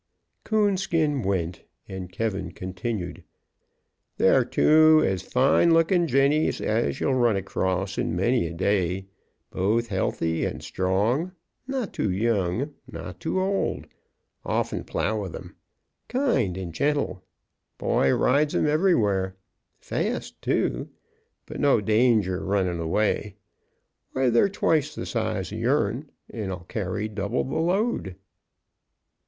Coonskin 0.43 1.21
went, 1.21 1.61
and 1.87 2.11
K 2.11 2.27
continued: 2.55 3.23
"They're 4.17 4.43
two 4.43 5.03
as 5.05 5.21
fine 5.21 5.75
lookin' 5.75 6.07
jennies 6.07 6.59
as 6.59 6.99
ye'll 6.99 7.13
run 7.13 7.35
across 7.35 7.99
in 7.99 8.15
many 8.15 8.47
a 8.47 8.51
day, 8.53 9.09
both 9.51 9.89
healthy 9.89 10.43
and 10.43 10.63
strong 10.63 11.33
not 11.67 11.93
too 11.93 12.09
young 12.09 12.73
not 12.91 13.19
too 13.19 13.39
old 13.39 13.85
often 14.43 14.83
plow 14.85 15.21
with 15.21 15.35
'em 15.35 15.55
kind 16.07 16.57
and 16.57 16.73
gentle 16.73 17.23
boy 17.77 18.11
rides 18.11 18.55
'em 18.55 18.65
everywhere 18.65 19.37
fast, 19.77 20.41
too, 20.41 20.89
but 21.45 21.59
no 21.59 21.79
danger 21.79 22.43
runnin' 22.43 22.79
away. 22.79 23.35
Why, 24.13 24.29
they're 24.31 24.49
twice 24.49 24.95
the 24.95 25.05
size 25.05 25.53
o' 25.53 25.55
your'n, 25.57 26.09
and 26.27 26.51
'll 26.51 26.65
carry 26.67 27.07
double 27.07 27.43
the 27.43 27.57
load." 27.59 28.15